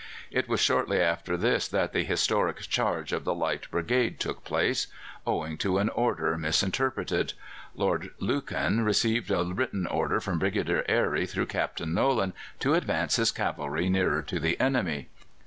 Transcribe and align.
It 0.31 0.49
was 0.49 0.59
shortly 0.59 0.99
after 0.99 1.37
this 1.37 1.67
that 1.67 1.93
the 1.93 2.03
historic 2.03 2.61
charge 2.61 3.13
of 3.13 3.23
the 3.23 3.35
Light 3.35 3.69
Brigade 3.69 4.19
took 4.19 4.43
place, 4.43 4.87
owing 5.27 5.59
to 5.59 5.77
an 5.77 5.89
order 5.89 6.35
misinterpreted. 6.39 7.33
Lord 7.75 8.09
Lucan 8.17 8.83
received 8.83 9.29
a 9.29 9.43
written 9.43 9.85
order 9.85 10.19
from 10.19 10.39
Brigadier 10.39 10.83
Airey 10.89 11.27
through 11.27 11.45
Captain 11.45 11.93
Nolan 11.93 12.33
to 12.61 12.73
advance 12.73 13.17
his 13.17 13.29
cavalry 13.31 13.89
nearer 13.89 14.23
to 14.23 14.39
the 14.39 14.59
enemy. 14.59 15.09